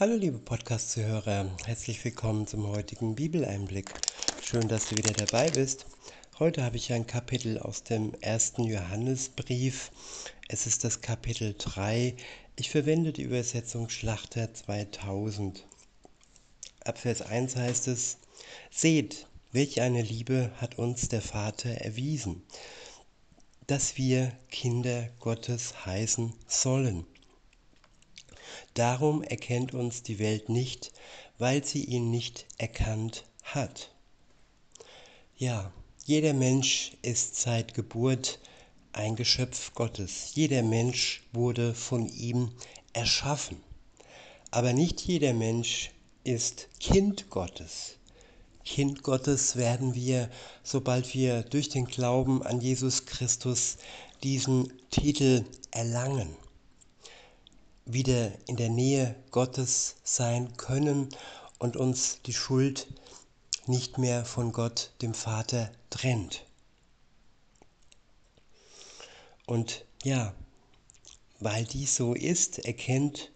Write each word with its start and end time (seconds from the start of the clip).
Hallo 0.00 0.16
liebe 0.16 0.38
Podcast-Zuhörer, 0.38 1.54
herzlich 1.66 2.02
willkommen 2.02 2.46
zum 2.46 2.66
heutigen 2.66 3.14
Bibeleinblick. 3.14 3.92
Schön, 4.42 4.66
dass 4.66 4.88
du 4.88 4.96
wieder 4.96 5.12
dabei 5.12 5.50
bist. 5.50 5.84
Heute 6.38 6.64
habe 6.64 6.78
ich 6.78 6.94
ein 6.94 7.06
Kapitel 7.06 7.58
aus 7.58 7.84
dem 7.84 8.14
ersten 8.22 8.64
Johannesbrief. 8.64 9.92
Es 10.48 10.66
ist 10.66 10.84
das 10.84 11.02
Kapitel 11.02 11.54
3. 11.58 12.16
Ich 12.56 12.70
verwende 12.70 13.12
die 13.12 13.22
Übersetzung 13.22 13.90
Schlachter 13.90 14.54
2000. 14.54 15.66
Ab 16.84 16.96
Vers 16.96 17.20
1 17.20 17.56
heißt 17.56 17.88
es, 17.88 18.16
Seht, 18.70 19.26
welch 19.52 19.82
eine 19.82 20.00
Liebe 20.00 20.52
hat 20.56 20.78
uns 20.78 21.08
der 21.08 21.22
Vater 21.22 21.68
erwiesen, 21.68 22.42
dass 23.66 23.98
wir 23.98 24.32
Kinder 24.50 25.10
Gottes 25.20 25.84
heißen 25.84 26.32
sollen. 26.48 27.04
Darum 28.74 29.22
erkennt 29.22 29.74
uns 29.74 30.02
die 30.02 30.18
Welt 30.18 30.48
nicht, 30.48 30.92
weil 31.38 31.64
sie 31.64 31.84
ihn 31.84 32.10
nicht 32.10 32.46
erkannt 32.58 33.24
hat. 33.42 33.90
Ja, 35.36 35.72
jeder 36.04 36.34
Mensch 36.34 36.92
ist 37.02 37.36
seit 37.36 37.74
Geburt 37.74 38.38
ein 38.92 39.16
Geschöpf 39.16 39.74
Gottes. 39.74 40.32
Jeder 40.34 40.62
Mensch 40.62 41.22
wurde 41.32 41.74
von 41.74 42.08
ihm 42.08 42.52
erschaffen. 42.92 43.56
Aber 44.50 44.72
nicht 44.72 45.00
jeder 45.00 45.32
Mensch 45.32 45.90
ist 46.24 46.68
Kind 46.78 47.30
Gottes. 47.30 47.96
Kind 48.64 49.02
Gottes 49.02 49.56
werden 49.56 49.94
wir, 49.94 50.30
sobald 50.62 51.14
wir 51.14 51.42
durch 51.42 51.68
den 51.68 51.86
Glauben 51.86 52.42
an 52.42 52.60
Jesus 52.60 53.06
Christus 53.06 53.78
diesen 54.22 54.72
Titel 54.90 55.44
erlangen 55.70 56.36
wieder 57.84 58.32
in 58.46 58.56
der 58.56 58.68
Nähe 58.68 59.16
Gottes 59.30 59.96
sein 60.04 60.56
können 60.56 61.08
und 61.58 61.76
uns 61.76 62.20
die 62.26 62.32
Schuld 62.32 62.86
nicht 63.66 63.98
mehr 63.98 64.24
von 64.24 64.52
Gott, 64.52 64.92
dem 65.02 65.14
Vater, 65.14 65.70
trennt. 65.90 66.44
Und 69.46 69.84
ja, 70.04 70.34
weil 71.40 71.64
dies 71.64 71.96
so 71.96 72.14
ist, 72.14 72.60
erkennt 72.60 73.30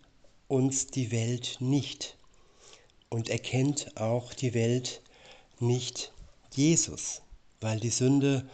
uns 0.48 0.86
die 0.86 1.10
Welt 1.10 1.56
nicht 1.60 2.16
und 3.08 3.28
erkennt 3.28 3.97
auch 3.97 4.33
die 4.33 4.55
Welt 4.55 5.03
nicht 5.58 6.12
Jesus, 6.55 7.22
weil 7.60 7.81
die 7.81 7.91
Sünde 7.91 8.48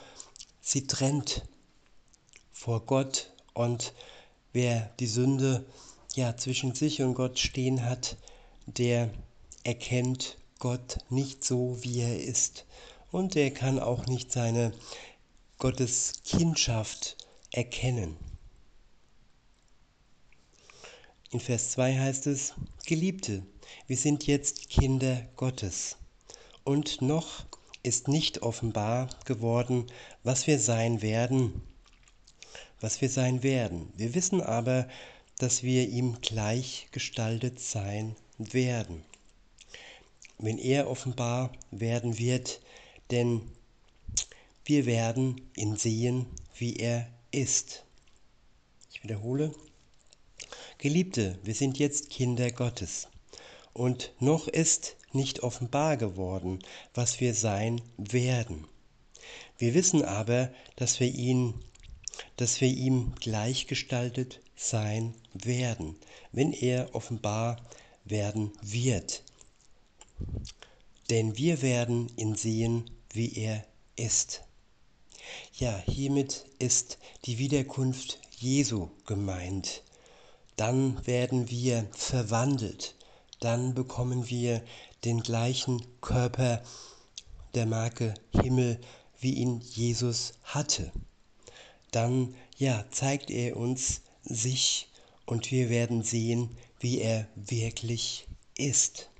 sie 0.60 0.86
trennt 0.86 1.42
vor 2.52 2.84
Gott 2.86 3.32
und 3.54 3.92
wer 4.52 4.92
die 5.00 5.06
Sünde 5.06 5.64
ja 6.14 6.36
zwischen 6.36 6.74
sich 6.74 7.02
und 7.02 7.14
Gott 7.14 7.38
stehen 7.38 7.84
hat, 7.84 8.16
der 8.66 9.10
erkennt 9.64 10.36
Gott 10.58 10.98
nicht 11.10 11.44
so, 11.44 11.78
wie 11.82 12.00
er 12.00 12.22
ist. 12.22 12.66
Und 13.10 13.36
er 13.36 13.50
kann 13.50 13.78
auch 13.78 14.06
nicht 14.06 14.32
seine 14.32 14.72
Gottes 15.58 16.22
Kindschaft 16.24 17.16
erkennen. 17.50 18.16
In 21.30 21.40
Vers 21.40 21.70
2 21.72 21.98
heißt 21.98 22.26
es, 22.26 22.54
Geliebte, 22.86 23.42
wir 23.86 23.96
sind 23.96 24.26
jetzt 24.26 24.68
Kinder 24.68 25.26
Gottes. 25.36 25.96
Und 26.64 27.00
noch 27.00 27.46
ist 27.82 28.06
nicht 28.06 28.42
offenbar 28.42 29.08
geworden, 29.24 29.86
was 30.22 30.46
wir 30.46 30.58
sein 30.58 31.00
werden 31.02 31.62
was 32.82 33.00
wir 33.00 33.08
sein 33.08 33.42
werden. 33.42 33.92
Wir 33.96 34.14
wissen 34.14 34.42
aber, 34.42 34.88
dass 35.38 35.62
wir 35.62 35.88
ihm 35.88 36.20
gleichgestaltet 36.20 37.58
sein 37.60 38.16
werden, 38.38 39.02
wenn 40.38 40.58
er 40.58 40.90
offenbar 40.90 41.52
werden 41.70 42.18
wird, 42.18 42.60
denn 43.10 43.40
wir 44.64 44.86
werden 44.86 45.40
ihn 45.56 45.76
sehen, 45.76 46.26
wie 46.56 46.76
er 46.76 47.08
ist. 47.30 47.84
Ich 48.92 49.02
wiederhole, 49.02 49.54
Geliebte, 50.78 51.38
wir 51.44 51.54
sind 51.54 51.78
jetzt 51.78 52.10
Kinder 52.10 52.50
Gottes 52.50 53.08
und 53.72 54.12
noch 54.18 54.48
ist 54.48 54.96
nicht 55.12 55.40
offenbar 55.44 55.96
geworden, 55.96 56.58
was 56.94 57.20
wir 57.20 57.34
sein 57.34 57.80
werden. 57.96 58.66
Wir 59.58 59.74
wissen 59.74 60.04
aber, 60.04 60.52
dass 60.76 60.98
wir 60.98 61.08
ihn 61.08 61.54
dass 62.42 62.60
wir 62.60 62.70
ihm 62.70 63.14
gleichgestaltet 63.20 64.40
sein 64.56 65.14
werden, 65.32 65.94
wenn 66.32 66.52
er 66.52 66.92
offenbar 66.92 67.56
werden 68.04 68.50
wird. 68.60 69.22
Denn 71.08 71.36
wir 71.36 71.62
werden 71.62 72.10
ihn 72.16 72.34
sehen, 72.34 72.90
wie 73.12 73.32
er 73.34 73.64
ist. 73.94 74.42
Ja, 75.54 75.80
hiermit 75.86 76.44
ist 76.58 76.98
die 77.26 77.38
Wiederkunft 77.38 78.18
Jesu 78.40 78.88
gemeint. 79.06 79.84
Dann 80.56 81.06
werden 81.06 81.48
wir 81.48 81.86
verwandelt, 81.92 82.96
dann 83.38 83.72
bekommen 83.72 84.28
wir 84.28 84.64
den 85.04 85.22
gleichen 85.22 85.80
Körper 86.00 86.60
der 87.54 87.66
Marke 87.66 88.14
Himmel, 88.32 88.80
wie 89.20 89.34
ihn 89.34 89.60
Jesus 89.60 90.32
hatte 90.42 90.90
dann 91.92 92.34
ja, 92.56 92.84
zeigt 92.90 93.30
er 93.30 93.56
uns 93.56 94.02
sich 94.22 94.88
und 95.26 95.50
wir 95.50 95.70
werden 95.70 96.02
sehen, 96.02 96.56
wie 96.80 97.00
er 97.00 97.28
wirklich 97.36 98.26
ist. 98.56 99.10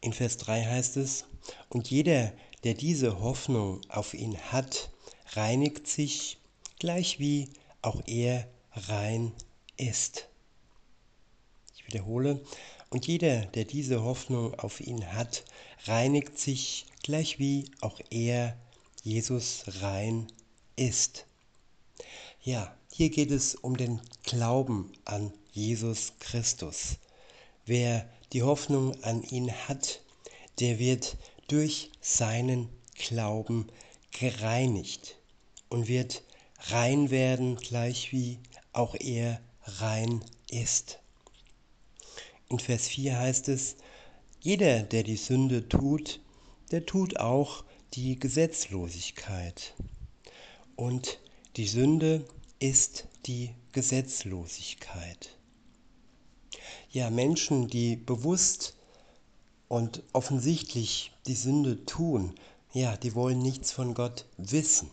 In 0.00 0.12
Vers 0.12 0.36
3 0.38 0.64
heißt 0.64 0.96
es, 0.98 1.24
und 1.68 1.90
jeder, 1.90 2.32
der 2.64 2.74
diese 2.74 3.20
Hoffnung 3.20 3.80
auf 3.88 4.14
ihn 4.14 4.38
hat, 4.38 4.90
reinigt 5.32 5.86
sich, 5.86 6.38
gleich 6.78 7.18
wie 7.18 7.48
auch 7.82 8.02
er 8.06 8.48
rein 8.72 9.32
ist. 9.76 10.28
Ich 11.76 11.86
wiederhole, 11.86 12.44
und 12.90 13.06
jeder, 13.06 13.46
der 13.46 13.64
diese 13.64 14.02
Hoffnung 14.02 14.54
auf 14.58 14.80
ihn 14.80 15.12
hat, 15.12 15.44
reinigt 15.84 16.38
sich, 16.38 16.86
gleich 17.02 17.38
wie 17.38 17.70
auch 17.80 18.00
er, 18.10 18.56
Jesus, 19.02 19.64
rein 19.80 20.26
ist. 20.80 21.26
Ja, 22.42 22.74
hier 22.90 23.10
geht 23.10 23.30
es 23.30 23.54
um 23.54 23.76
den 23.76 24.00
Glauben 24.22 24.90
an 25.04 25.32
Jesus 25.52 26.14
Christus. 26.20 26.96
Wer 27.66 28.08
die 28.32 28.42
Hoffnung 28.42 29.02
an 29.04 29.22
ihn 29.22 29.52
hat, 29.52 30.00
der 30.58 30.78
wird 30.78 31.18
durch 31.48 31.90
seinen 32.00 32.68
Glauben 32.94 33.66
gereinigt 34.10 35.16
und 35.68 35.86
wird 35.86 36.22
rein 36.70 37.10
werden, 37.10 37.56
gleich 37.56 38.12
wie 38.12 38.38
auch 38.72 38.94
er 38.94 39.40
rein 39.64 40.24
ist. 40.50 40.98
In 42.48 42.58
Vers 42.58 42.88
4 42.88 43.18
heißt 43.18 43.48
es, 43.48 43.76
jeder, 44.40 44.82
der 44.82 45.02
die 45.02 45.16
Sünde 45.16 45.68
tut, 45.68 46.20
der 46.70 46.86
tut 46.86 47.18
auch 47.18 47.64
die 47.92 48.18
Gesetzlosigkeit. 48.18 49.74
Und 50.80 51.18
die 51.56 51.66
Sünde 51.66 52.24
ist 52.58 53.06
die 53.26 53.54
Gesetzlosigkeit. 53.72 55.36
Ja, 56.90 57.10
Menschen, 57.10 57.68
die 57.68 57.96
bewusst 57.96 58.78
und 59.68 60.02
offensichtlich 60.14 61.12
die 61.26 61.34
Sünde 61.34 61.84
tun, 61.84 62.34
ja, 62.72 62.96
die 62.96 63.14
wollen 63.14 63.40
nichts 63.40 63.72
von 63.72 63.92
Gott 63.92 64.24
wissen. 64.38 64.88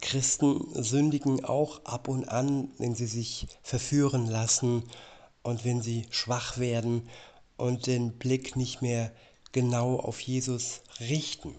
Christen 0.00 0.82
sündigen 0.82 1.44
auch 1.44 1.84
ab 1.84 2.08
und 2.08 2.30
an, 2.30 2.70
wenn 2.78 2.94
sie 2.94 3.06
sich 3.06 3.46
verführen 3.62 4.26
lassen 4.26 4.84
und 5.42 5.66
wenn 5.66 5.82
sie 5.82 6.06
schwach 6.08 6.56
werden 6.56 7.10
und 7.58 7.86
den 7.86 8.16
Blick 8.16 8.56
nicht 8.56 8.80
mehr 8.80 9.12
genau 9.52 9.96
auf 10.00 10.20
Jesus 10.20 10.80
richten. 11.00 11.54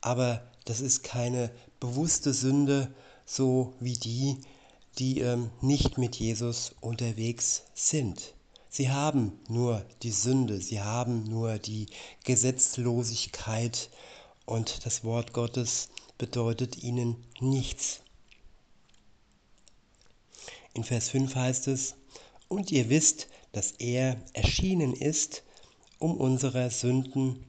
Aber 0.00 0.53
das 0.64 0.80
ist 0.80 1.02
keine 1.02 1.50
bewusste 1.80 2.32
Sünde, 2.32 2.94
so 3.26 3.74
wie 3.80 3.94
die, 3.94 4.38
die 4.98 5.20
ähm, 5.20 5.50
nicht 5.60 5.98
mit 5.98 6.16
Jesus 6.16 6.74
unterwegs 6.80 7.64
sind. 7.74 8.34
Sie 8.68 8.90
haben 8.90 9.38
nur 9.48 9.84
die 10.02 10.10
Sünde, 10.10 10.60
sie 10.60 10.80
haben 10.80 11.24
nur 11.24 11.58
die 11.58 11.86
Gesetzlosigkeit 12.24 13.90
und 14.46 14.84
das 14.84 15.04
Wort 15.04 15.32
Gottes 15.32 15.90
bedeutet 16.18 16.82
ihnen 16.82 17.16
nichts. 17.40 18.00
In 20.72 20.82
Vers 20.82 21.10
5 21.10 21.34
heißt 21.34 21.68
es, 21.68 21.94
und 22.48 22.72
ihr 22.72 22.90
wisst, 22.90 23.28
dass 23.52 23.72
er 23.72 24.20
erschienen 24.32 24.92
ist, 24.92 25.44
um 25.98 26.16
unsere 26.16 26.70
Sünden 26.70 27.46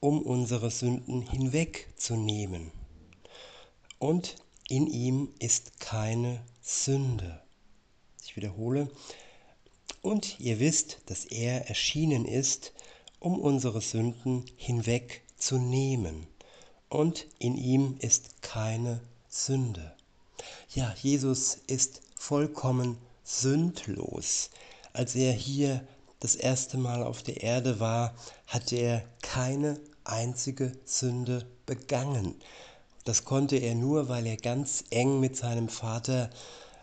um 0.00 0.22
unsere 0.22 0.70
Sünden 0.70 1.22
hinwegzunehmen. 1.22 2.70
Und 3.98 4.36
in 4.68 4.86
ihm 4.86 5.28
ist 5.38 5.80
keine 5.80 6.40
Sünde. 6.62 7.40
Ich 8.24 8.36
wiederhole, 8.36 8.90
Und 10.02 10.38
ihr 10.38 10.60
wisst, 10.60 10.98
dass 11.06 11.24
er 11.24 11.68
erschienen 11.68 12.24
ist, 12.24 12.72
um 13.18 13.38
unsere 13.40 13.80
Sünden 13.80 14.44
hinwegzunehmen. 14.56 16.26
Und 16.88 17.26
in 17.38 17.56
ihm 17.56 17.96
ist 17.98 18.40
keine 18.42 19.00
Sünde. 19.28 19.94
Ja, 20.74 20.94
Jesus 21.02 21.58
ist 21.66 22.00
vollkommen 22.14 22.98
sündlos. 23.24 24.50
Als 24.92 25.14
er 25.14 25.32
hier 25.32 25.86
das 26.20 26.36
erste 26.36 26.78
Mal 26.78 27.02
auf 27.02 27.22
der 27.22 27.42
Erde 27.42 27.80
war, 27.80 28.14
hat 28.46 28.72
er 28.72 29.04
keine 29.22 29.78
einzige 30.08 30.72
Sünde 30.84 31.46
begangen. 31.66 32.34
Das 33.04 33.24
konnte 33.24 33.56
er 33.56 33.74
nur, 33.74 34.08
weil 34.08 34.26
er 34.26 34.36
ganz 34.36 34.84
eng 34.90 35.20
mit 35.20 35.36
seinem 35.36 35.68
Vater 35.68 36.30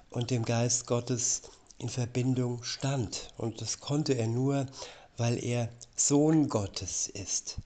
und 0.09 0.31
dem 0.31 0.45
Geist 0.45 0.87
Gottes 0.87 1.43
in 1.77 1.89
Verbindung 1.89 2.63
stand. 2.63 3.33
Und 3.37 3.61
das 3.61 3.79
konnte 3.79 4.13
er 4.13 4.27
nur, 4.27 4.65
weil 5.17 5.43
er 5.43 5.69
Sohn 5.95 6.49
Gottes 6.49 7.07
ist. 7.07 7.57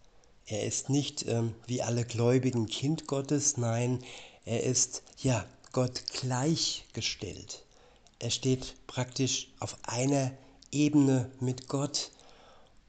Er 0.45 0.63
ist 0.65 0.89
nicht 0.89 1.27
ähm, 1.27 1.53
wie 1.67 1.81
alle 1.81 2.05
Gläubigen 2.05 2.65
Kind 2.65 3.07
Gottes, 3.07 3.57
nein, 3.57 3.99
er 4.45 4.63
ist 4.63 5.03
ja 5.17 5.45
Gott 5.71 6.03
gleichgestellt. 6.11 7.63
Er 8.17 8.31
steht 8.31 8.75
praktisch 8.87 9.49
auf 9.59 9.77
einer 9.83 10.31
Ebene 10.71 11.29
mit 11.39 11.67
Gott 11.67 12.11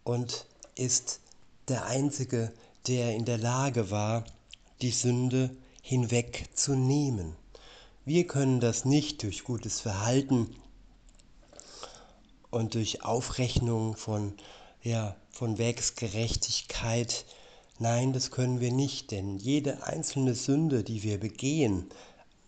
und 0.04 0.46
ist 0.74 1.20
der 1.70 1.86
Einzige, 1.86 2.52
der 2.86 3.14
in 3.14 3.24
der 3.24 3.38
Lage 3.38 3.90
war, 3.90 4.24
die 4.82 4.90
Sünde 4.90 5.56
hinwegzunehmen. 5.82 7.36
Wir 8.04 8.26
können 8.26 8.60
das 8.60 8.84
nicht 8.84 9.22
durch 9.22 9.44
gutes 9.44 9.80
Verhalten 9.80 10.54
und 12.50 12.74
durch 12.74 13.04
Aufrechnung 13.04 13.96
von, 13.96 14.34
ja, 14.82 15.16
von 15.30 15.58
Werksgerechtigkeit. 15.58 17.24
Nein, 17.78 18.12
das 18.12 18.30
können 18.30 18.60
wir 18.60 18.72
nicht, 18.72 19.10
denn 19.10 19.38
jede 19.38 19.84
einzelne 19.84 20.34
Sünde, 20.34 20.82
die 20.82 21.02
wir 21.02 21.20
begehen, 21.20 21.86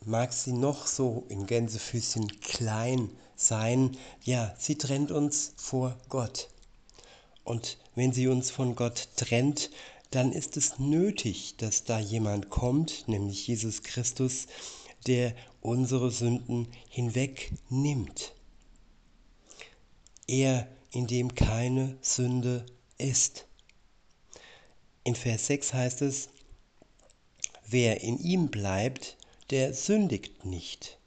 mag 0.05 0.33
sie 0.33 0.53
noch 0.53 0.87
so 0.87 1.25
in 1.29 1.47
Gänsefüßchen 1.47 2.41
klein 2.41 3.09
sein, 3.37 3.97
ja, 4.25 4.55
sie 4.59 4.77
trennt 4.77 5.11
uns 5.11 5.53
vor 5.57 5.97
Gott. 6.09 6.49
Und 7.45 7.79
wenn 7.95 8.13
sie 8.13 8.29
uns 8.29 8.51
von 8.51 8.75
Gott 8.75 9.09
trennt, 9.17 9.71
dann 10.11 10.33
ist 10.33 10.57
es 10.57 10.79
nötig, 10.79 11.57
dass 11.57 11.85
da 11.85 11.99
jemand 11.99 12.51
kommt, 12.51 13.09
nämlich 13.09 13.47
Jesus 13.47 13.83
Christus, 13.83 14.47
der 15.07 15.35
unsere 15.61 16.11
Sünden 16.11 16.69
hinwegnimmt. 16.89 18.35
Er, 20.27 20.69
in 20.91 21.07
dem 21.07 21.35
keine 21.35 21.97
Sünde 22.03 22.67
ist. 22.99 23.47
In 25.05 25.15
Vers 25.15 25.47
6 25.47 25.73
heißt 25.73 26.03
es, 26.03 26.29
wer 27.67 28.03
in 28.03 28.19
ihm 28.19 28.49
bleibt, 28.49 29.17
der 29.51 29.75
sündigt 29.75 30.45
nicht. 30.45 30.99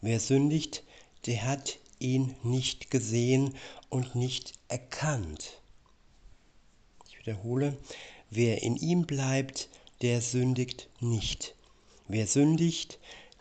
Wer 0.00 0.20
sündigt, 0.20 0.84
der 1.26 1.44
hat 1.44 1.78
ihn 1.98 2.34
nicht 2.42 2.90
gesehen 2.90 3.54
und 3.88 4.14
nicht 4.14 4.54
erkannt. 4.68 5.59
Wiederhole, 7.30 7.78
wer 8.30 8.62
in 8.62 8.74
ihm 8.74 9.06
bleibt, 9.06 9.68
der 10.02 10.20
sündigt 10.20 10.88
nicht. 10.98 11.54
Wer 12.08 12.26
sündigt, 12.26 12.98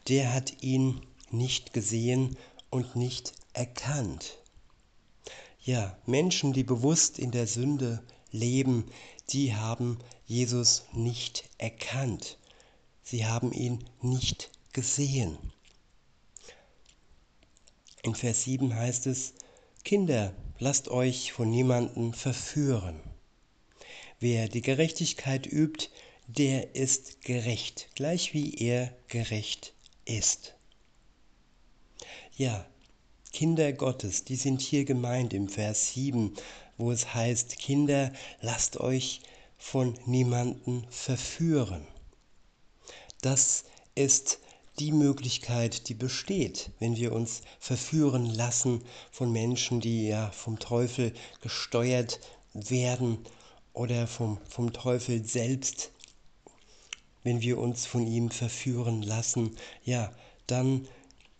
der 0.07 0.31
hat 0.31 0.61
ihn 0.61 1.01
nicht 1.31 1.73
gesehen 1.73 2.37
und 2.69 2.95
nicht 2.95 3.33
erkannt. 3.53 4.37
Ja, 5.63 5.97
Menschen, 6.05 6.53
die 6.53 6.63
bewusst 6.63 7.17
in 7.17 7.31
der 7.31 7.47
Sünde 7.47 8.03
leben, 8.31 8.85
die 9.31 9.55
haben 9.55 9.97
Jesus 10.27 10.85
nicht 10.93 11.49
erkannt. 11.57 12.37
Sie 13.01 13.25
haben 13.25 13.51
ihn 13.51 13.83
nicht 14.03 14.51
gesehen. 14.71 15.35
In 18.03 18.13
Vers 18.13 18.43
7 18.43 18.75
heißt 18.75 19.07
es, 19.07 19.33
Kinder, 19.83 20.35
lasst 20.59 20.89
euch 20.89 21.33
von 21.33 21.49
niemandem 21.49 22.13
verführen. 22.13 23.08
Wer 24.21 24.49
die 24.49 24.61
Gerechtigkeit 24.61 25.47
übt, 25.47 25.87
der 26.27 26.75
ist 26.75 27.21
gerecht, 27.21 27.87
gleich 27.95 28.33
wie 28.33 28.53
er 28.55 28.93
gerecht 29.07 29.73
ist. 30.03 30.55
Ja, 32.35 32.65
Kinder 33.31 33.71
Gottes, 33.71 34.25
die 34.25 34.35
sind 34.35 34.59
hier 34.59 34.83
gemeint 34.83 35.33
im 35.33 35.47
Vers 35.47 35.93
7, 35.93 36.33
wo 36.77 36.91
es 36.91 37.13
heißt, 37.13 37.57
Kinder, 37.59 38.11
lasst 38.41 38.77
euch 38.77 39.21
von 39.57 39.97
niemandem 40.05 40.83
verführen. 40.89 41.87
Das 43.21 43.63
ist 43.95 44.39
die 44.79 44.91
Möglichkeit, 44.91 45.87
die 45.87 45.93
besteht, 45.93 46.71
wenn 46.79 46.97
wir 46.97 47.13
uns 47.13 47.41
verführen 47.59 48.25
lassen 48.25 48.83
von 49.11 49.31
Menschen, 49.31 49.79
die 49.79 50.07
ja 50.07 50.29
vom 50.31 50.59
Teufel 50.59 51.13
gesteuert 51.41 52.19
werden 52.53 53.25
oder 53.79 54.07
vom, 54.07 54.37
vom 54.49 54.73
Teufel 54.73 55.23
selbst, 55.23 55.91
wenn 57.23 57.39
wir 57.39 57.57
uns 57.57 57.85
von 57.85 58.05
ihm 58.05 58.29
verführen 58.29 59.01
lassen, 59.01 59.55
ja, 59.85 60.11
dann 60.47 60.85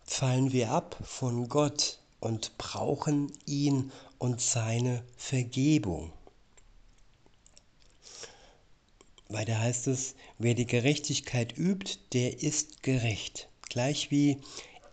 fallen 0.04 0.50
wir 0.50 0.70
ab 0.70 0.96
von 1.02 1.50
Gott 1.50 1.98
und 2.18 2.56
brauchen 2.56 3.30
ihn 3.44 3.92
und 4.16 4.40
seine 4.40 5.04
Vergebung. 5.18 6.14
Weiter 9.28 9.58
heißt 9.58 9.88
es, 9.88 10.14
wer 10.38 10.54
die 10.54 10.66
Gerechtigkeit 10.66 11.58
übt, 11.58 11.98
der 12.14 12.42
ist 12.42 12.82
gerecht, 12.82 13.50
gleich 13.68 14.10
wie 14.10 14.38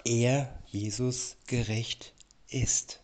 er, 0.03 0.61
Jesus, 0.65 1.37
gerecht 1.47 2.13
ist. 2.49 2.99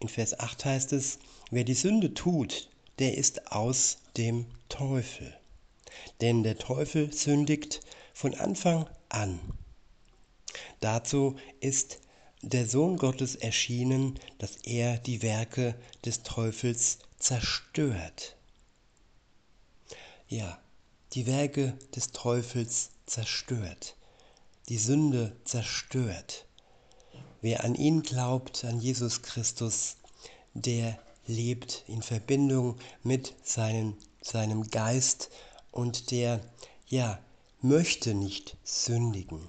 In 0.00 0.08
Vers 0.08 0.38
8 0.38 0.64
heißt 0.64 0.92
es, 0.92 1.18
wer 1.50 1.64
die 1.64 1.74
Sünde 1.74 2.14
tut, 2.14 2.68
der 2.98 3.16
ist 3.16 3.52
aus 3.52 3.98
dem 4.16 4.46
Teufel. 4.68 5.34
Denn 6.20 6.42
der 6.42 6.58
Teufel 6.58 7.12
sündigt 7.12 7.80
von 8.12 8.34
Anfang 8.34 8.88
an. 9.08 9.40
Dazu 10.80 11.36
ist 11.60 12.00
der 12.42 12.66
Sohn 12.66 12.96
Gottes 12.96 13.34
erschienen, 13.36 14.18
dass 14.38 14.56
er 14.64 14.98
die 14.98 15.22
Werke 15.22 15.74
des 16.04 16.22
Teufels 16.22 16.98
zerstört 17.18 18.36
ja, 20.28 20.58
die 21.14 21.26
Werke 21.26 21.76
des 21.96 22.12
Teufels 22.12 22.90
zerstört, 23.06 23.96
die 24.68 24.78
Sünde 24.78 25.34
zerstört. 25.44 26.46
Wer 27.40 27.64
an 27.64 27.74
ihn 27.74 28.02
glaubt, 28.02 28.64
an 28.64 28.80
Jesus 28.80 29.22
Christus, 29.22 29.96
der 30.54 30.98
lebt 31.26 31.84
in 31.86 32.02
Verbindung 32.02 32.76
mit 33.02 33.34
seinen, 33.44 33.96
seinem 34.20 34.70
Geist 34.70 35.30
und 35.70 36.10
der, 36.10 36.40
ja, 36.88 37.18
möchte 37.60 38.14
nicht 38.14 38.56
sündigen. 38.64 39.48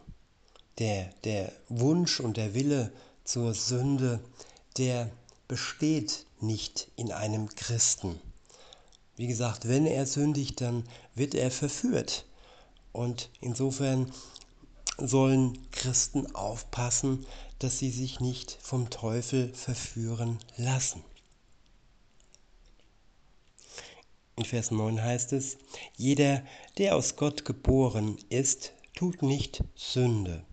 Der, 0.77 1.10
der 1.24 1.51
Wunsch 1.67 2.19
und 2.19 2.38
der 2.38 2.53
Wille 2.53 2.91
zur 3.24 3.53
Sünde, 3.53 4.19
der 4.77 5.10
besteht 5.48 6.25
nicht 6.41 6.89
in 6.96 7.12
einem 7.12 7.50
Christen. 7.50 8.19
Wie 9.15 9.27
gesagt, 9.27 9.67
wenn 9.67 9.86
er 9.86 10.05
sündigt, 10.05 10.62
dann 10.62 10.88
wird 11.15 11.36
er 11.36 11.51
verführt. 11.51 12.25
Und 12.91 13.29
insofern 13.41 14.12
sollen 14.98 15.69
Christen 15.72 16.34
aufpassen, 16.36 17.25
dass 17.59 17.79
sie 17.79 17.91
sich 17.91 18.19
nicht 18.19 18.57
vom 18.61 18.89
Teufel 18.89 19.53
verführen 19.53 20.39
lassen. 20.57 21.03
In 24.37 24.45
Vers 24.45 24.71
9 24.71 25.03
heißt 25.03 25.33
es, 25.33 25.57
jeder, 25.97 26.43
der 26.77 26.95
aus 26.95 27.17
Gott 27.17 27.43
geboren 27.43 28.17
ist, 28.29 28.71
tut 28.95 29.21
nicht 29.21 29.63
Sünde, 29.75 30.43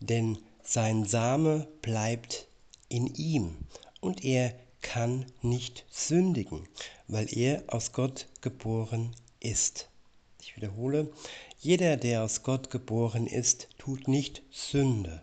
denn 0.00 0.38
sein 0.62 1.04
Same 1.04 1.68
bleibt 1.82 2.48
in 2.88 3.06
ihm 3.14 3.56
und 4.00 4.24
er 4.24 4.54
kann 4.80 5.26
nicht 5.42 5.84
sündigen, 5.90 6.66
weil 7.08 7.26
er 7.36 7.62
aus 7.68 7.92
Gott 7.92 8.26
geboren 8.40 9.14
ist. 9.40 9.90
Ich 10.40 10.56
wiederhole, 10.56 11.12
jeder, 11.58 11.96
der 11.96 12.24
aus 12.24 12.42
Gott 12.42 12.70
geboren 12.70 13.26
ist, 13.26 13.68
tut 13.78 14.08
nicht 14.08 14.42
Sünde, 14.50 15.22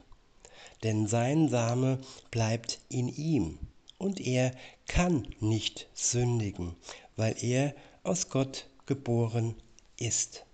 denn 0.83 1.07
sein 1.07 1.49
Same 1.49 1.99
bleibt 2.31 2.79
in 2.89 3.07
ihm 3.07 3.59
und 3.97 4.19
er 4.19 4.53
kann 4.87 5.27
nicht 5.39 5.87
sündigen, 5.93 6.75
weil 7.15 7.35
er 7.41 7.73
aus 8.03 8.29
Gott 8.29 8.67
geboren 8.85 9.55
ist. 9.97 10.45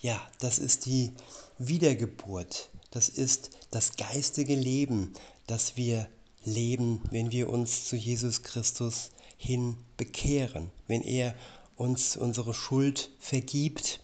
Ja, 0.00 0.20
das 0.40 0.58
ist 0.58 0.86
die 0.86 1.12
Wiedergeburt, 1.58 2.70
das 2.90 3.08
ist 3.08 3.50
das 3.70 3.96
geistige 3.96 4.54
Leben, 4.54 5.14
das 5.46 5.76
wir 5.76 6.08
leben, 6.44 7.02
wenn 7.10 7.32
wir 7.32 7.50
uns 7.50 7.86
zu 7.86 7.96
Jesus 7.96 8.42
Christus 8.42 9.10
hin 9.36 9.76
bekehren, 9.96 10.70
wenn 10.86 11.02
er 11.02 11.34
uns 11.76 12.16
unsere 12.16 12.52
Schuld 12.52 13.10
vergibt, 13.20 14.00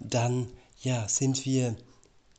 dann 0.00 0.48
ja, 0.80 1.08
sind 1.08 1.46
wir 1.46 1.76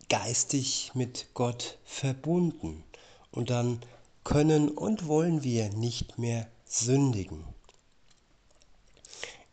geistig 0.10 0.92
mit 0.94 1.28
Gott 1.34 1.78
verbunden 1.86 2.84
und 3.32 3.50
dann 3.50 3.80
können 4.24 4.70
und 4.70 5.08
wollen 5.08 5.44
wir 5.44 5.70
nicht 5.70 6.18
mehr 6.18 6.48
sündigen. 6.66 7.44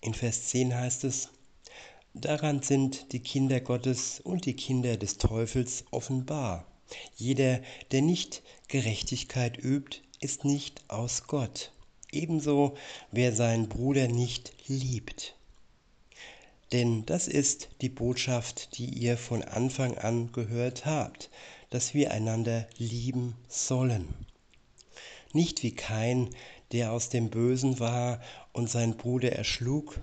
In 0.00 0.14
Vers 0.14 0.48
10 0.48 0.74
heißt 0.74 1.04
es, 1.04 1.28
Daran 2.14 2.62
sind 2.62 3.12
die 3.12 3.20
Kinder 3.20 3.60
Gottes 3.60 4.20
und 4.20 4.44
die 4.44 4.54
Kinder 4.54 4.98
des 4.98 5.16
Teufels 5.16 5.84
offenbar. 5.90 6.66
Jeder, 7.16 7.60
der 7.90 8.02
nicht 8.02 8.42
Gerechtigkeit 8.68 9.56
übt, 9.56 10.00
ist 10.20 10.44
nicht 10.44 10.82
aus 10.88 11.26
Gott. 11.26 11.72
Ebenso, 12.10 12.76
wer 13.10 13.34
seinen 13.34 13.68
Bruder 13.68 14.08
nicht 14.08 14.52
liebt. 14.66 15.34
Denn 16.72 17.04
das 17.04 17.28
ist 17.28 17.68
die 17.82 17.90
Botschaft, 17.90 18.78
die 18.78 18.86
ihr 18.86 19.18
von 19.18 19.42
Anfang 19.42 19.98
an 19.98 20.32
gehört 20.32 20.86
habt, 20.86 21.30
dass 21.68 21.92
wir 21.92 22.12
einander 22.12 22.66
lieben 22.78 23.36
sollen. 23.46 24.08
Nicht 25.34 25.62
wie 25.62 25.74
Kain, 25.74 26.30
der 26.72 26.92
aus 26.92 27.10
dem 27.10 27.28
Bösen 27.28 27.78
war 27.78 28.22
und 28.52 28.70
seinen 28.70 28.96
Bruder 28.96 29.32
erschlug. 29.32 30.00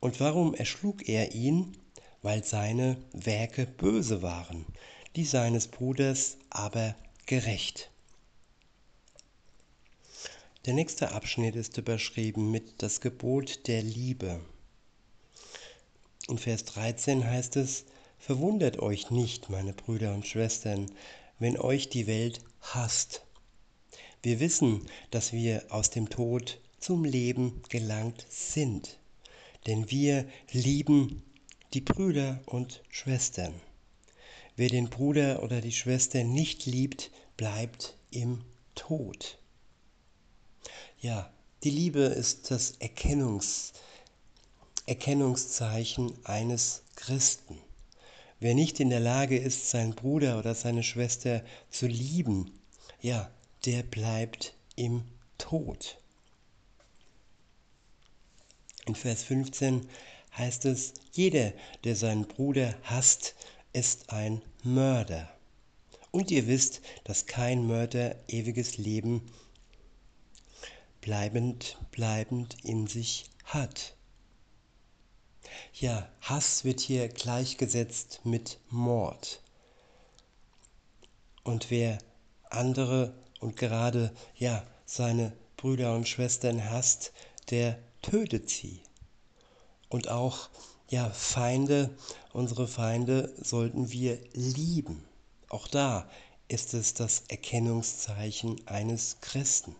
Und 0.00 0.18
warum 0.18 0.54
erschlug 0.54 1.08
er 1.08 1.34
ihn? 1.34 1.76
Weil 2.22 2.42
seine 2.42 2.96
Werke 3.12 3.66
böse 3.66 4.22
waren, 4.22 4.66
die 5.14 5.24
seines 5.24 5.68
Bruders 5.68 6.38
aber 6.50 6.96
gerecht. 7.26 7.90
Der 10.64 10.74
nächste 10.74 11.12
Abschnitt 11.12 11.54
ist 11.54 11.78
überschrieben 11.78 12.50
mit 12.50 12.82
das 12.82 13.00
Gebot 13.00 13.68
der 13.68 13.82
Liebe. 13.82 14.40
In 16.28 16.38
Vers 16.38 16.64
13 16.64 17.24
heißt 17.24 17.56
es, 17.56 17.84
Verwundert 18.18 18.80
euch 18.80 19.10
nicht, 19.10 19.50
meine 19.50 19.72
Brüder 19.72 20.12
und 20.12 20.26
Schwestern, 20.26 20.90
wenn 21.38 21.56
euch 21.56 21.88
die 21.88 22.08
Welt 22.08 22.40
hasst. 22.60 23.22
Wir 24.22 24.40
wissen, 24.40 24.86
dass 25.12 25.32
wir 25.32 25.66
aus 25.68 25.90
dem 25.90 26.08
Tod 26.08 26.60
zum 26.80 27.04
Leben 27.04 27.62
gelangt 27.68 28.26
sind, 28.28 28.98
denn 29.66 29.90
wir 29.90 30.26
lieben 30.50 31.22
die 31.74 31.80
Brüder 31.80 32.40
und 32.46 32.82
Schwestern. 32.88 33.54
Wer 34.56 34.68
den 34.68 34.90
Bruder 34.90 35.44
oder 35.44 35.60
die 35.60 35.72
Schwester 35.72 36.24
nicht 36.24 36.66
liebt, 36.66 37.12
bleibt 37.36 37.96
im 38.10 38.42
Tod. 38.74 39.38
Ja, 41.00 41.32
die 41.62 41.70
Liebe 41.70 42.00
ist 42.00 42.50
das 42.50 42.72
Erkennungs, 42.80 43.74
Erkennungszeichen 44.86 46.12
eines 46.24 46.82
Christen. 46.94 47.58
Wer 48.38 48.54
nicht 48.54 48.78
in 48.80 48.90
der 48.90 49.00
Lage 49.00 49.36
ist, 49.36 49.70
seinen 49.70 49.94
Bruder 49.94 50.38
oder 50.38 50.54
seine 50.54 50.82
Schwester 50.82 51.42
zu 51.70 51.86
lieben, 51.86 52.52
ja, 53.00 53.30
der 53.64 53.82
bleibt 53.82 54.54
im 54.76 55.04
Tod. 55.38 55.98
In 58.86 58.94
Vers 58.94 59.24
15 59.24 59.88
heißt 60.36 60.66
es, 60.66 60.94
jeder, 61.12 61.52
der 61.82 61.96
seinen 61.96 62.28
Bruder 62.28 62.76
hasst, 62.84 63.34
ist 63.72 64.10
ein 64.10 64.42
Mörder. 64.62 65.28
Und 66.12 66.30
ihr 66.30 66.46
wisst, 66.46 66.80
dass 67.04 67.26
kein 67.26 67.66
Mörder 67.66 68.16
ewiges 68.28 68.78
Leben 68.78 69.22
bleibend, 71.00 71.78
bleibend 71.90 72.56
in 72.64 72.86
sich 72.86 73.24
hat. 73.44 73.95
Ja, 75.72 76.08
Hass 76.20 76.64
wird 76.64 76.80
hier 76.80 77.08
gleichgesetzt 77.08 78.20
mit 78.24 78.58
Mord. 78.70 79.42
Und 81.44 81.70
wer 81.70 81.98
andere 82.50 83.14
und 83.40 83.56
gerade 83.56 84.12
ja 84.36 84.66
seine 84.84 85.32
Brüder 85.56 85.94
und 85.94 86.08
Schwestern 86.08 86.70
hasst, 86.70 87.12
der 87.50 87.78
tötet 88.02 88.50
sie. 88.50 88.80
Und 89.88 90.08
auch 90.08 90.48
ja 90.88 91.10
Feinde, 91.10 91.96
unsere 92.32 92.66
Feinde 92.66 93.34
sollten 93.40 93.90
wir 93.90 94.18
lieben. 94.32 95.04
Auch 95.48 95.68
da 95.68 96.08
ist 96.48 96.74
es 96.74 96.94
das 96.94 97.24
Erkennungszeichen 97.28 98.66
eines 98.66 99.18
Christen, 99.20 99.74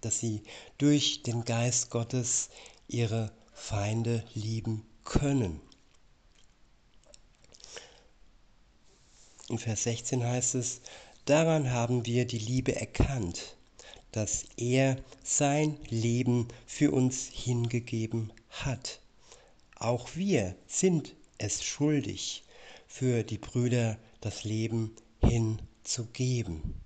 dass 0.00 0.20
sie 0.20 0.42
durch 0.78 1.22
den 1.22 1.44
Geist 1.44 1.90
Gottes 1.90 2.48
ihre 2.88 3.30
Feinde 3.52 4.24
lieben 4.34 4.86
können. 5.04 5.60
In 9.48 9.58
Vers 9.58 9.84
16 9.84 10.24
heißt 10.24 10.54
es, 10.54 10.80
daran 11.26 11.70
haben 11.70 12.06
wir 12.06 12.26
die 12.26 12.38
Liebe 12.38 12.74
erkannt, 12.74 13.56
dass 14.10 14.46
er 14.56 14.96
sein 15.22 15.78
Leben 15.90 16.48
für 16.66 16.92
uns 16.92 17.26
hingegeben 17.26 18.32
hat. 18.48 19.00
Auch 19.76 20.08
wir 20.14 20.56
sind 20.66 21.14
es 21.36 21.62
schuldig, 21.62 22.42
für 22.86 23.22
die 23.22 23.38
Brüder 23.38 23.98
das 24.20 24.44
Leben 24.44 24.94
hinzugeben. 25.20 26.80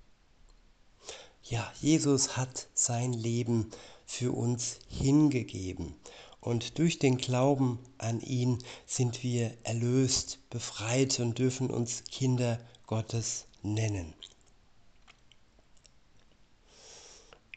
Ja, 1.43 1.71
Jesus 1.79 2.35
hat 2.35 2.67
sein 2.73 3.13
Leben 3.13 3.71
für 4.05 4.31
uns 4.31 4.79
hingegeben 4.89 5.95
und 6.41 6.77
durch 6.79 6.99
den 6.99 7.17
Glauben 7.17 7.79
an 7.97 8.21
ihn 8.21 8.59
sind 8.85 9.23
wir 9.23 9.57
erlöst, 9.63 10.39
befreit 10.49 11.19
und 11.19 11.37
dürfen 11.37 11.69
uns 11.69 12.03
Kinder 12.05 12.59
Gottes 12.87 13.45
nennen. 13.61 14.13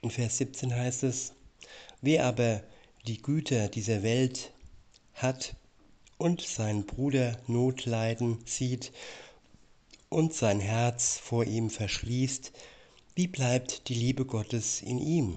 In 0.03 0.11
Vers 0.11 0.39
17 0.39 0.75
heißt 0.75 1.05
es, 1.05 1.33
wer 2.01 2.27
aber 2.27 2.63
die 3.07 3.23
Güter 3.23 3.69
dieser 3.69 4.03
Welt 4.03 4.53
hat 5.15 5.55
und 6.19 6.41
seinen 6.41 6.87
Bruder 6.87 7.37
Notleiden 7.47 8.39
sieht 8.45 8.93
und 10.09 10.35
sein 10.35 10.61
Herz 10.61 11.19
vor 11.19 11.45
ihm 11.45 11.71
verschließt, 11.71 12.53
wie 13.15 13.29
bleibt 13.29 13.89
die 13.89 13.95
Liebe 13.95 14.25
Gottes 14.25 14.83
in 14.83 14.99
ihm? 14.99 15.37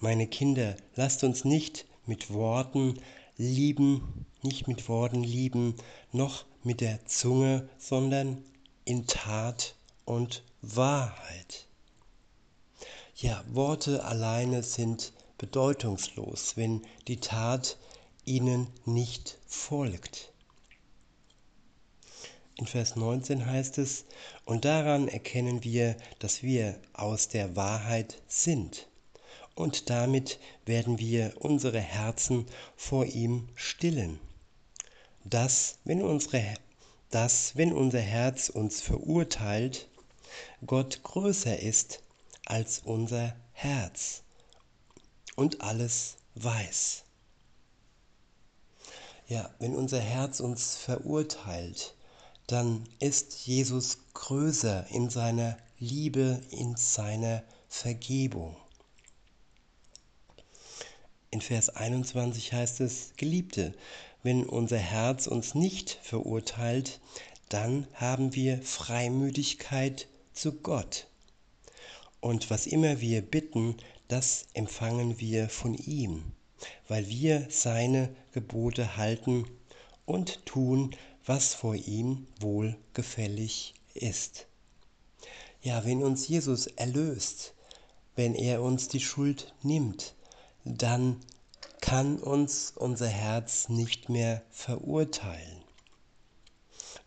Meine 0.00 0.26
Kinder, 0.26 0.76
lasst 0.94 1.24
uns 1.24 1.44
nicht 1.44 1.84
mit 2.08 2.32
Worten 2.32 2.98
lieben, 3.36 4.26
nicht 4.42 4.66
mit 4.66 4.88
Worten 4.88 5.22
lieben, 5.22 5.76
noch 6.10 6.46
mit 6.64 6.80
der 6.80 7.04
Zunge, 7.06 7.68
sondern 7.78 8.42
in 8.84 9.06
Tat 9.06 9.76
und 10.04 10.42
Wahrheit. 10.62 11.66
Ja, 13.14 13.44
Worte 13.48 14.04
alleine 14.04 14.62
sind 14.62 15.12
bedeutungslos, 15.36 16.56
wenn 16.56 16.82
die 17.06 17.18
Tat 17.18 17.78
ihnen 18.24 18.68
nicht 18.84 19.38
folgt. 19.46 20.32
In 22.56 22.66
Vers 22.66 22.96
19 22.96 23.46
heißt 23.46 23.78
es, 23.78 24.04
und 24.44 24.64
daran 24.64 25.06
erkennen 25.06 25.62
wir, 25.62 25.96
dass 26.18 26.42
wir 26.42 26.80
aus 26.92 27.28
der 27.28 27.54
Wahrheit 27.54 28.20
sind 28.26 28.88
und 29.58 29.90
damit 29.90 30.38
werden 30.66 31.00
wir 31.00 31.34
unsere 31.40 31.80
Herzen 31.80 32.46
vor 32.76 33.06
ihm 33.06 33.48
stillen. 33.56 34.20
Dass, 35.24 35.78
wenn, 35.84 36.00
unsere, 36.00 36.54
dass, 37.10 37.56
wenn 37.56 37.72
unser 37.72 37.98
Herz 37.98 38.50
uns 38.50 38.80
verurteilt, 38.80 39.88
Gott 40.64 41.02
größer 41.02 41.58
ist 41.58 42.00
als 42.46 42.82
unser 42.84 43.34
Herz 43.52 44.22
und 45.34 45.60
alles 45.60 46.18
weiß. 46.36 47.02
Ja, 49.26 49.50
wenn 49.58 49.74
unser 49.74 50.00
Herz 50.00 50.38
uns 50.38 50.76
verurteilt, 50.76 51.96
dann 52.46 52.88
ist 53.00 53.44
Jesus 53.44 53.98
größer 54.14 54.86
in 54.90 55.10
seiner 55.10 55.58
Liebe, 55.80 56.40
in 56.50 56.76
seiner 56.76 57.42
Vergebung. 57.68 58.56
In 61.30 61.42
Vers 61.42 61.68
21 61.68 62.54
heißt 62.54 62.80
es, 62.80 63.12
Geliebte, 63.18 63.74
wenn 64.22 64.46
unser 64.46 64.78
Herz 64.78 65.26
uns 65.26 65.54
nicht 65.54 65.98
verurteilt, 66.02 67.00
dann 67.50 67.86
haben 67.92 68.34
wir 68.34 68.62
Freimütigkeit 68.62 70.08
zu 70.32 70.52
Gott. 70.52 71.06
Und 72.20 72.48
was 72.50 72.66
immer 72.66 73.00
wir 73.00 73.20
bitten, 73.20 73.76
das 74.08 74.46
empfangen 74.54 75.20
wir 75.20 75.50
von 75.50 75.74
ihm, 75.74 76.32
weil 76.88 77.08
wir 77.08 77.46
seine 77.50 78.08
Gebote 78.32 78.96
halten 78.96 79.46
und 80.06 80.46
tun, 80.46 80.96
was 81.26 81.54
vor 81.54 81.74
ihm 81.74 82.26
wohlgefällig 82.40 83.74
ist. 83.92 84.46
Ja, 85.62 85.84
wenn 85.84 86.02
uns 86.02 86.26
Jesus 86.26 86.68
erlöst, 86.68 87.52
wenn 88.16 88.34
er 88.34 88.62
uns 88.62 88.88
die 88.88 89.00
Schuld 89.00 89.52
nimmt, 89.62 90.14
dann 90.76 91.16
kann 91.80 92.18
uns 92.18 92.72
unser 92.74 93.08
Herz 93.08 93.68
nicht 93.68 94.08
mehr 94.08 94.42
verurteilen. 94.50 95.62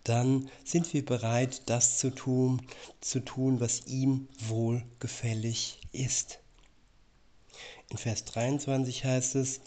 Dann 0.04 0.50
sind 0.64 0.94
wir 0.94 1.06
bereit, 1.06 1.64
das 1.68 2.00
zu 2.00 2.10
tun, 2.10 2.62
zu 3.02 3.20
tun, 3.20 3.60
was 3.60 3.86
ihm 3.86 4.28
wohlgefällig 4.48 5.80
ist. 5.92 6.40
In 7.90 7.98
Vers 7.98 8.26
23 8.26 9.06
heißt 9.06 9.36
es, 9.36 9.62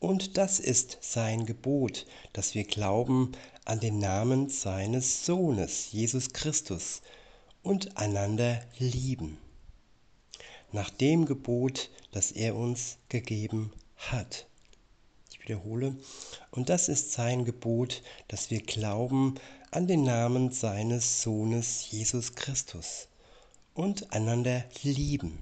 und 0.00 0.36
das 0.36 0.58
ist 0.58 0.98
sein 1.00 1.46
Gebot, 1.46 2.06
dass 2.32 2.56
wir 2.56 2.64
glauben 2.64 3.32
an 3.64 3.78
den 3.78 3.98
Namen 3.98 4.48
seines 4.48 5.24
Sohnes, 5.24 5.92
Jesus 5.92 6.32
Christus, 6.32 7.02
und 7.62 7.96
einander 7.96 8.60
lieben. 8.78 9.38
Nach 10.72 10.88
dem 10.88 11.26
Gebot, 11.26 11.90
das 12.12 12.32
er 12.32 12.56
uns 12.56 12.96
gegeben 13.10 13.72
hat. 13.96 14.46
Ich 15.30 15.40
wiederhole, 15.42 15.96
und 16.50 16.70
das 16.70 16.88
ist 16.88 17.12
sein 17.12 17.44
Gebot, 17.44 18.02
dass 18.28 18.50
wir 18.50 18.62
glauben 18.62 19.34
an 19.70 19.86
den 19.86 20.02
Namen 20.02 20.50
seines 20.50 21.20
Sohnes 21.22 21.90
Jesus 21.90 22.34
Christus 22.34 23.08
und 23.74 24.12
einander 24.14 24.64
lieben. 24.82 25.38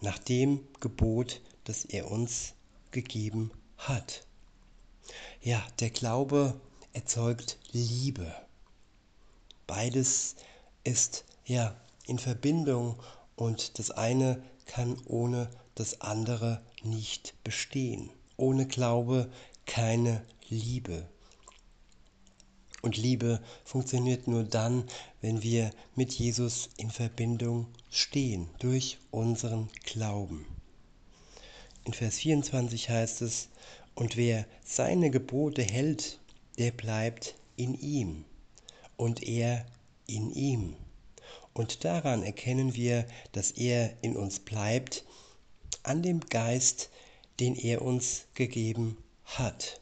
Nach 0.00 0.18
dem 0.18 0.60
Gebot, 0.78 1.40
das 1.64 1.84
er 1.84 2.10
uns 2.10 2.54
gegeben 2.92 3.50
hat. 3.78 4.24
Ja, 5.42 5.66
der 5.80 5.90
Glaube 5.90 6.60
erzeugt 6.92 7.58
Liebe. 7.72 8.32
Beides 9.66 10.36
ist 10.84 11.24
ja 11.44 11.76
in 12.06 12.18
Verbindung 12.18 13.00
und 13.40 13.78
das 13.78 13.90
eine 13.90 14.42
kann 14.66 14.98
ohne 15.06 15.48
das 15.74 16.02
andere 16.02 16.60
nicht 16.82 17.34
bestehen. 17.42 18.10
Ohne 18.36 18.66
Glaube 18.66 19.30
keine 19.64 20.22
Liebe. 20.50 21.08
Und 22.82 22.98
Liebe 22.98 23.40
funktioniert 23.64 24.28
nur 24.28 24.44
dann, 24.44 24.84
wenn 25.22 25.42
wir 25.42 25.70
mit 25.94 26.12
Jesus 26.12 26.68
in 26.76 26.90
Verbindung 26.90 27.66
stehen, 27.88 28.50
durch 28.58 28.98
unseren 29.10 29.70
Glauben. 29.84 30.44
In 31.84 31.94
Vers 31.94 32.18
24 32.18 32.90
heißt 32.90 33.22
es, 33.22 33.48
und 33.94 34.18
wer 34.18 34.44
seine 34.64 35.10
Gebote 35.10 35.62
hält, 35.62 36.20
der 36.58 36.72
bleibt 36.72 37.34
in 37.56 37.74
ihm 37.74 38.26
und 38.98 39.22
er 39.22 39.64
in 40.06 40.30
ihm. 40.30 40.76
Und 41.52 41.84
daran 41.84 42.22
erkennen 42.22 42.74
wir, 42.74 43.06
dass 43.32 43.50
er 43.50 43.96
in 44.02 44.16
uns 44.16 44.40
bleibt, 44.40 45.04
an 45.82 46.02
dem 46.02 46.20
Geist, 46.20 46.90
den 47.40 47.56
er 47.56 47.82
uns 47.82 48.26
gegeben 48.34 48.96
hat. 49.24 49.80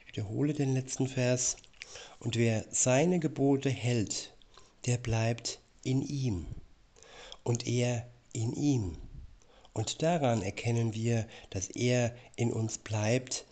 Ich 0.00 0.08
wiederhole 0.08 0.54
den 0.54 0.74
letzten 0.74 1.06
Vers. 1.06 1.56
Und 2.18 2.36
wer 2.36 2.64
seine 2.70 3.20
Gebote 3.20 3.70
hält, 3.70 4.34
der 4.86 4.98
bleibt 4.98 5.60
in 5.84 6.02
ihm 6.02 6.46
und 7.44 7.66
er 7.66 8.08
in 8.32 8.52
ihm. 8.52 8.98
Und 9.72 10.02
daran 10.02 10.42
erkennen 10.42 10.94
wir, 10.94 11.26
dass 11.50 11.68
er 11.68 12.14
in 12.34 12.52
uns 12.52 12.78
bleibt, 12.78 13.44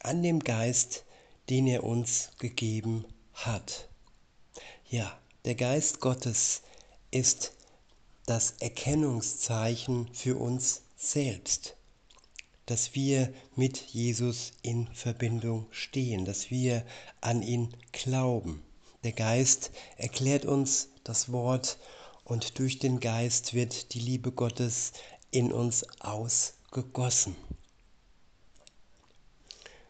an 0.00 0.22
dem 0.22 0.40
Geist, 0.40 1.04
den 1.50 1.66
er 1.66 1.84
uns 1.84 2.30
gegeben 2.38 3.04
hat. 3.34 3.88
Ja, 4.92 5.10
der 5.46 5.54
Geist 5.54 6.00
Gottes 6.00 6.60
ist 7.10 7.54
das 8.26 8.56
Erkennungszeichen 8.60 10.06
für 10.12 10.36
uns 10.36 10.82
selbst, 10.98 11.76
dass 12.66 12.94
wir 12.94 13.32
mit 13.56 13.78
Jesus 13.78 14.52
in 14.60 14.86
Verbindung 14.88 15.66
stehen, 15.70 16.26
dass 16.26 16.50
wir 16.50 16.84
an 17.22 17.40
ihn 17.40 17.74
glauben. 17.92 18.62
Der 19.02 19.12
Geist 19.12 19.70
erklärt 19.96 20.44
uns 20.44 20.90
das 21.04 21.32
Wort 21.32 21.78
und 22.24 22.58
durch 22.58 22.78
den 22.78 23.00
Geist 23.00 23.54
wird 23.54 23.94
die 23.94 24.00
Liebe 24.00 24.30
Gottes 24.30 24.92
in 25.30 25.54
uns 25.54 25.86
ausgegossen. 26.00 27.34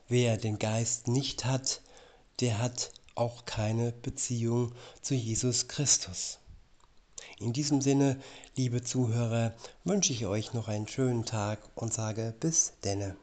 Wer 0.07 0.37
den 0.37 0.61
Geist 0.61 1.09
nicht 1.09 1.45
hat, 1.45 1.83
der 2.38 2.59
hat 2.59 2.93
auch 3.14 3.44
keine 3.44 3.92
Beziehung 3.92 4.72
zu 5.01 5.14
Jesus 5.14 5.68
Christus. 5.68 6.38
In 7.38 7.53
diesem 7.53 7.81
Sinne, 7.81 8.20
liebe 8.57 8.83
Zuhörer, 8.83 9.55
wünsche 9.85 10.12
ich 10.12 10.27
euch 10.27 10.53
noch 10.53 10.68
einen 10.68 10.88
schönen 10.88 11.25
Tag 11.25 11.59
und 11.75 11.92
sage 11.92 12.35
bis 12.38 12.75
denne. 12.85 13.16